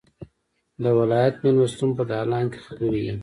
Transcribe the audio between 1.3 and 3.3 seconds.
مېلمستون په دالان کې خبرې وې.